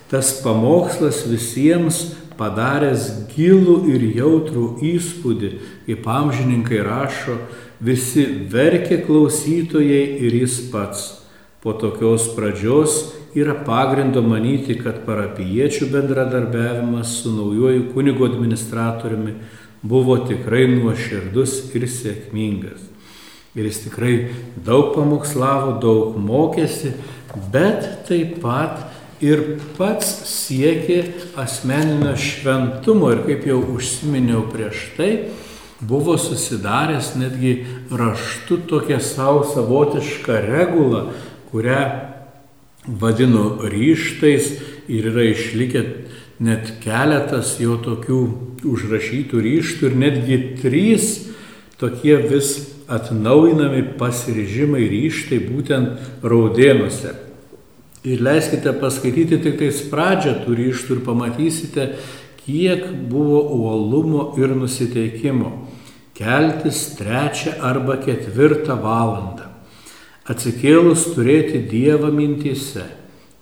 tas 0.07 0.31
pamokslas 0.43 1.25
visiems 1.27 2.05
padaręs 2.39 3.09
gilų 3.33 3.81
ir 3.91 4.05
jautrų 4.17 4.67
įspūdį, 4.93 5.51
kaip 5.87 6.09
amžininkai 6.13 6.81
rašo, 6.85 7.37
visi 7.83 8.25
verkė 8.51 9.03
klausytojai 9.05 10.03
ir 10.25 10.41
jis 10.41 10.59
pats. 10.71 11.05
Po 11.61 11.73
tokios 11.73 12.29
pradžios 12.35 12.97
yra 13.37 13.55
pagrindo 13.65 14.21
manyti, 14.25 14.77
kad 14.79 15.03
parapiečių 15.05 15.89
bendradarbiavimas 15.91 17.19
su 17.21 17.33
naujoju 17.33 17.89
kunigo 17.93 18.25
administratoriumi 18.29 19.33
buvo 19.81 20.17
tikrai 20.25 20.65
nuoširdus 20.71 21.73
ir 21.77 21.87
sėkmingas. 21.91 22.85
Ir 23.57 23.65
jis 23.65 23.83
tikrai 23.87 24.13
daug 24.65 24.93
pamokslavo, 24.93 25.77
daug 25.81 26.17
mokėsi, 26.21 26.93
bet 27.53 28.05
taip 28.09 28.37
pat 28.43 28.85
ir 29.23 29.43
pats 29.77 30.09
siekė 30.29 30.99
asmeninio 31.39 32.13
šventumo 32.19 33.11
ir 33.15 33.23
kaip 33.25 33.47
jau 33.49 33.59
užsiminiau 33.75 34.45
prieš 34.51 34.83
tai, 34.97 35.11
buvo 35.81 36.17
susidaręs 36.17 37.15
netgi 37.17 37.65
raštu 37.91 38.61
tokią 38.69 38.99
savo 39.01 39.43
savotišką 39.45 40.39
regulą, 40.47 41.03
kurią 41.51 41.81
vadino 42.87 43.57
ryštais 43.61 44.53
ir 44.87 45.09
yra 45.11 45.27
išlikę 45.33 45.83
net 46.39 46.77
keletas 46.83 47.57
jo 47.61 47.77
tokių 47.81 48.21
užrašytų 48.67 49.41
ryštų 49.43 49.89
ir 49.89 49.97
netgi 49.97 50.37
trys 50.61 51.07
tokie 51.81 52.15
vis 52.29 52.55
atnaujinami 52.87 53.83
pasiryžimai 53.99 54.85
ryštai 54.89 55.41
būtent 55.49 56.23
raudėnuose. 56.23 57.26
Ir 58.07 58.21
leiskite 58.23 58.71
paskaityti 58.79 59.39
tik 59.43 59.57
tais 59.59 59.81
pradžią 59.91 60.37
tų 60.45 60.55
ryštų 60.61 60.97
ir 60.97 61.01
pamatysite, 61.05 61.87
kiek 62.45 62.85
buvo 63.11 63.41
uolumo 63.57 64.29
ir 64.39 64.53
nusiteikimo. 64.55 65.51
Keltis 66.17 66.95
trečią 66.97 67.57
arba 67.67 67.97
ketvirtą 68.01 68.77
valandą. 68.81 69.51
Atsikėlus 70.27 71.05
turėti 71.13 71.61
Dievą 71.69 72.09
mintise, 72.11 72.85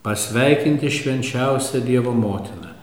pasveikinti 0.05 0.91
švenčiausią 0.91 1.81
Dievo 1.85 2.13
motiną, 2.13 2.73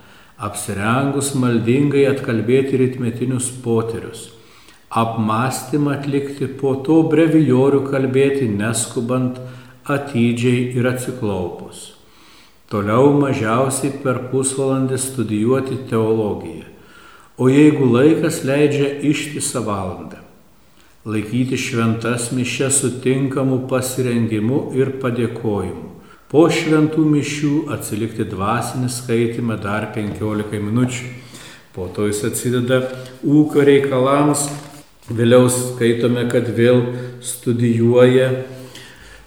apsirengus 0.43 1.33
maldingai 1.39 2.07
atkalbėti 2.09 2.79
ritmetinius 2.81 3.51
poterius 3.63 4.31
apmąstymą 4.93 5.91
atlikti, 5.97 6.47
po 6.61 6.75
to 6.85 6.99
brevijorių 7.09 7.81
kalbėti 7.87 8.45
neskubant, 8.53 9.39
atidžiai 9.85 10.73
ir 10.77 10.87
atsiklaupus. 10.87 11.93
Toliau 12.71 13.11
mažiausiai 13.19 13.93
per 14.03 14.19
pusvalandį 14.31 14.97
studijuoti 14.97 15.77
teologiją, 15.89 16.65
o 17.37 17.49
jeigu 17.51 17.89
laikas 17.91 18.41
leidžia 18.47 18.89
ištisą 19.05 19.61
valandą, 19.67 20.23
laikyti 21.05 21.59
šventas 21.59 22.31
mišes 22.33 22.81
sutinkamų 22.81 23.63
pasirengimų 23.69 24.61
ir 24.79 24.95
padėkojimų. 25.03 25.89
Po 26.33 26.47
šventų 26.49 27.03
mišių 27.13 27.55
atsilikti 27.75 28.25
dvasinį 28.25 28.89
skaitimą 28.89 29.59
dar 29.61 29.91
15 29.93 30.63
minučių. 30.65 31.11
Po 31.73 31.85
to 31.93 32.07
jis 32.09 32.23
atsideda 32.25 32.79
ūkio 33.21 33.61
reikalams 33.65 34.47
Vėliau 35.11 35.49
skaitome, 35.51 36.29
kad 36.31 36.47
vėl 36.55 36.77
studijuoja, 37.19 38.29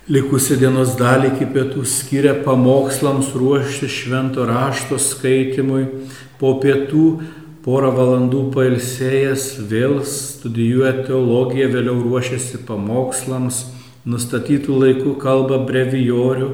likusią 0.06 0.54
dienos 0.60 0.94
dalį 0.98 1.32
iki 1.32 1.48
pietų 1.50 1.82
skiria 1.90 2.36
pamokslams 2.44 3.32
ruošti 3.34 3.88
švento 3.90 4.44
rašto 4.46 5.00
skaitimui, 5.02 5.86
po 6.38 6.52
pietų 6.62 7.06
porą 7.64 7.90
valandų 7.96 8.44
pailsėjęs 8.54 9.46
vėl 9.66 9.98
studijuoja 10.06 11.08
teologiją, 11.08 11.72
vėliau 11.72 11.96
ruošiasi 12.04 12.62
pamokslams, 12.68 13.64
nustatytų 14.06 14.76
laikų 14.84 15.16
kalba 15.18 15.58
brevijorių, 15.66 16.52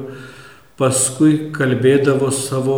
paskui 0.79 1.51
kalbėdavo 1.53 2.31
savo 2.33 2.77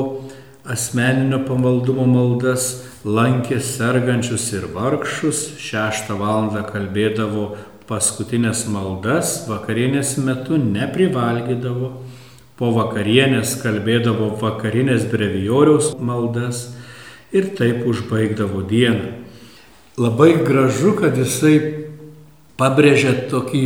asmeninio 0.67 1.39
pamaldumo 1.47 2.03
maldas 2.09 2.81
lankė 3.07 3.61
sergančius 3.63 4.49
ir 4.57 4.67
vargšus, 4.75 5.53
šeštą 5.61 6.17
valandą 6.19 6.65
kalbėdavo 6.67 7.53
paskutinės 7.89 8.65
maldas, 8.71 9.43
vakarienės 9.49 10.15
metu 10.25 10.57
neprivalgydavo, 10.61 11.91
po 12.55 12.71
vakarienės 12.75 13.57
kalbėdavo 13.61 14.31
vakarinės 14.39 15.05
brevijoriaus 15.11 15.91
maldas 15.99 16.69
ir 17.35 17.51
taip 17.57 17.83
užbaigdavo 17.87 18.63
dieną. 18.69 19.11
Labai 19.99 20.33
gražu, 20.43 20.93
kad 20.99 21.15
jisai 21.19 21.57
pabrėžia 22.59 23.13
tokį 23.31 23.65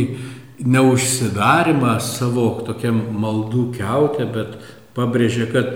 neužsidarimą 0.60 1.96
savo 2.04 2.50
tokiam 2.66 3.00
maldų 3.22 3.70
keutę, 3.78 4.26
bet 4.30 4.58
pabrėžia, 4.94 5.48
kad 5.50 5.72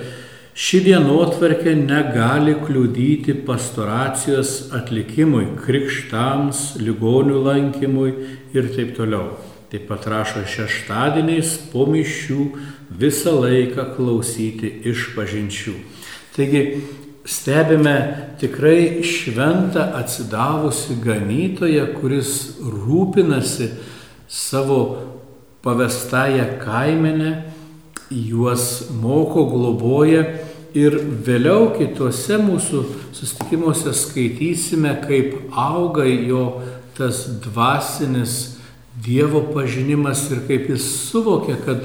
Ši 0.54 0.84
dienotvarkė 0.84 1.72
negali 1.74 2.52
kliudyti 2.54 3.32
pastoracijos 3.42 4.68
atlikimui, 4.78 5.48
krikštams, 5.58 6.76
ligonių 6.78 7.40
lankymui 7.42 8.12
ir 8.54 8.68
taip 8.76 8.92
toliau. 8.94 9.32
Taip 9.72 9.88
pat 9.88 10.06
rašo 10.06 10.44
šeštadieniais 10.46 11.56
po 11.72 11.88
mišių 11.90 12.44
visą 13.00 13.32
laiką 13.34 13.88
klausyti 13.96 14.70
iš 14.92 15.08
pažinčių. 15.16 15.74
Taigi 16.36 16.62
stebime 17.26 17.96
tikrai 18.38 19.02
šventą 19.02 19.88
atsidavusi 19.98 21.00
ganytoją, 21.02 21.88
kuris 21.98 22.60
rūpinasi 22.62 23.72
savo 24.30 24.78
pavestąją 25.66 26.46
kaimenę, 26.62 27.53
juos 28.10 28.90
moko, 29.00 29.46
globoja 29.50 30.24
Ir 30.74 30.96
vėliau 31.22 31.68
kitose 31.76 32.34
mūsų 32.42 32.80
susitikimuose 33.14 33.92
skaitysime, 33.94 34.96
kaip 35.04 35.54
auga 35.54 36.02
jo 36.08 36.48
tas 36.98 37.28
dvasinis 37.44 38.40
Dievo 39.04 39.40
pažinimas 39.50 40.20
ir 40.30 40.44
kaip 40.48 40.68
jis 40.70 40.84
suvokia, 41.08 41.56
kad 41.62 41.80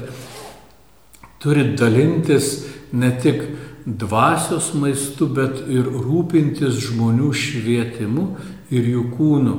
turi 1.42 1.64
dalintis 1.78 2.68
ne 2.94 3.10
tik 3.22 3.42
dvasios 3.86 4.72
maistu, 4.78 5.26
bet 5.26 5.58
ir 5.70 5.86
rūpintis 5.90 6.78
žmonių 6.86 7.32
švietimu 7.34 8.26
ir 8.70 8.90
jų 8.94 9.04
kūnu. 9.16 9.56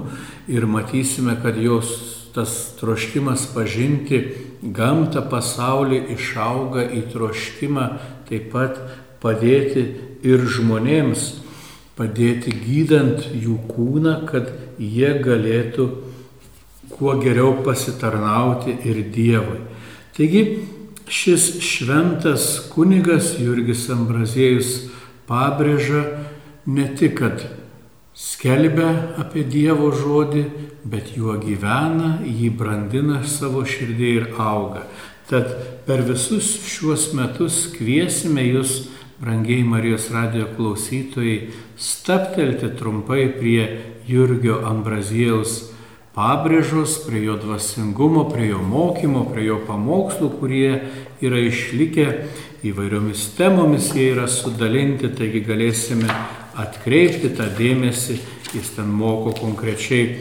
Ir 0.52 0.68
matysime, 0.68 1.36
kad 1.44 1.60
jos 1.60 1.92
tas 2.36 2.56
troškimas 2.80 3.50
pažinti 3.56 4.24
gamtą, 4.62 5.24
pasaulį 5.30 6.04
išauga 6.16 6.86
į 6.94 7.06
troškimą 7.14 7.88
taip 8.30 8.52
pat 8.54 8.78
padėti 9.22 9.86
ir 10.26 10.46
žmonėms, 10.50 11.26
padėti 11.98 12.54
gydant 12.54 13.28
jų 13.34 13.58
kūną, 13.70 14.22
kad 14.30 14.52
jie 14.82 15.14
galėtų 15.22 15.88
kuo 16.92 17.18
geriau 17.22 17.58
pasitarnauti 17.66 18.78
ir 18.86 19.02
Dievui. 19.14 19.62
Taigi 20.16 20.44
šis 21.12 21.58
šventas 21.66 22.48
kunigas 22.72 23.34
Jurgis 23.42 23.88
Ambraziejus 23.92 24.74
pabrėža 25.30 26.04
ne 26.70 26.88
tik, 26.98 27.18
kad 27.20 27.46
skelbia 28.22 28.92
apie 29.22 29.44
Dievo 29.50 29.90
žodį, 29.96 30.44
bet 30.86 31.16
juo 31.18 31.38
gyvena, 31.42 32.20
jį 32.26 32.52
brandina 32.58 33.24
savo 33.26 33.64
širdį 33.66 34.12
ir 34.20 34.28
auga. 34.38 34.86
Tad 35.30 35.54
per 35.88 36.04
visus 36.06 36.54
šiuos 36.68 37.12
metus 37.18 37.64
kviesime 37.74 38.44
jūs 38.46 38.92
brangiai 39.22 39.64
Marijos 39.66 40.10
radijo 40.14 40.50
klausytojai, 40.58 41.52
staptelti 41.78 42.72
trumpai 42.78 43.28
prie 43.38 43.68
Jurgio 44.10 44.60
Ambraziejaus 44.70 45.72
pabrėžos, 46.16 46.98
prie 47.06 47.24
jo 47.24 47.38
dvasingumo, 47.40 48.26
prie 48.34 48.50
jo 48.52 48.60
mokymo, 48.66 49.24
prie 49.32 49.48
jo 49.48 49.62
pamokslų, 49.68 50.30
kurie 50.42 50.72
yra 51.24 51.40
išlikę 51.48 52.08
įvairiomis 52.68 53.30
temomis, 53.38 53.94
jie 53.96 54.12
yra 54.12 54.28
sudalinti, 54.30 55.10
taigi 55.16 55.42
galėsime 55.48 56.10
atkreipti 56.60 57.32
tą 57.38 57.48
dėmesį, 57.58 58.18
jis 58.56 58.74
ten 58.76 58.90
moko 58.92 59.34
konkrečiai 59.38 60.18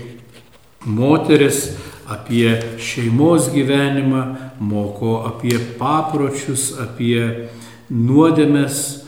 moteris, 0.87 1.71
apie 2.11 2.59
šeimos 2.83 3.53
gyvenimą, 3.55 4.23
moko 4.59 5.21
apie 5.29 5.59
papročius, 5.79 6.73
apie 6.83 7.51
nuodėmes, 7.91 9.05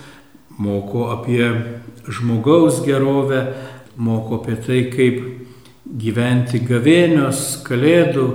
moko 0.58 1.08
apie 1.10 1.48
žmogaus 2.06 2.82
gerovę, 2.86 3.42
moko 3.96 4.38
apie 4.38 4.56
tai, 4.62 4.84
kaip 4.94 5.18
gyventi 5.98 6.62
gavėnios, 6.62 7.62
kalėdų, 7.66 8.28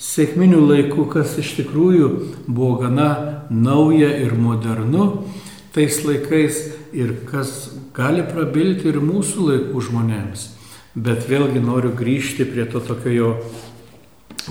sėkminių 0.00 0.64
laikų, 0.64 1.06
kas 1.12 1.36
iš 1.38 1.54
tikrųjų 1.60 2.10
buvo 2.48 2.80
gana 2.82 3.10
nauja 3.50 4.10
ir 4.24 4.34
modernu 4.34 5.26
tais 5.74 6.00
laikais 6.02 6.64
ir 6.96 7.14
kas 7.30 7.70
gali 7.96 8.24
prabilti 8.26 8.90
ir 8.90 9.00
mūsų 9.02 9.46
laikų 9.48 9.82
žmonėms. 9.88 10.46
Bet 10.94 11.28
vėlgi 11.30 11.62
noriu 11.62 11.92
grįžti 11.96 12.46
prie 12.50 12.66
to 12.70 12.82
tokio 12.82 13.12
jo 13.14 13.30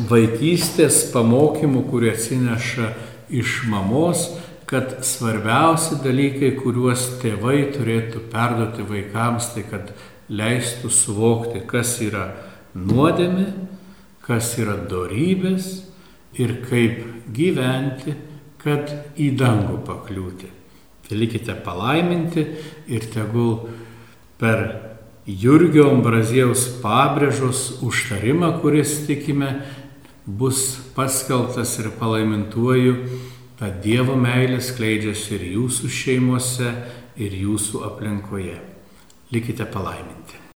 vaikystės 0.10 1.10
pamokymų, 1.14 1.84
kurie 1.90 2.14
atsineša 2.14 2.94
iš 3.30 3.64
mamos, 3.72 4.30
kad 4.70 5.00
svarbiausi 5.06 5.98
dalykai, 6.04 6.54
kuriuos 6.60 7.06
tėvai 7.24 7.72
turėtų 7.74 8.22
perduoti 8.32 8.86
vaikams, 8.86 9.50
tai 9.56 9.66
kad 9.68 9.92
leistų 10.30 10.92
suvokti, 10.94 11.64
kas 11.68 11.98
yra 12.06 12.28
nuodėmė, 12.78 13.48
kas 14.26 14.54
yra 14.62 14.78
dorybės 14.90 15.72
ir 16.38 16.60
kaip 16.70 17.02
gyventi, 17.34 18.14
kad 18.62 18.94
į 19.18 19.34
dangų 19.40 19.82
pakliūti. 19.88 20.59
Tai 21.10 21.18
likite 21.18 21.56
palaiminti 21.66 22.46
ir 22.88 23.10
tegul 23.10 23.66
per 24.38 24.62
Jurgio 25.30 25.90
Ambrazijaus 25.92 26.64
pabrėžos 26.84 27.82
užtarimą, 27.86 28.56
kuris 28.62 28.96
tikime, 29.08 29.52
bus 30.26 30.80
paskeltas 30.96 31.76
ir 31.82 31.92
palaimintuoju, 32.00 32.96
ta 33.60 33.70
Dievo 33.84 34.16
meilė 34.18 34.62
skleidžiasi 34.64 35.36
ir 35.38 35.48
jūsų 35.58 35.92
šeimose, 35.92 36.74
ir 37.20 37.36
jūsų 37.44 37.84
aplinkoje. 37.90 38.58
Likite 39.34 39.68
palaiminti. 39.70 40.39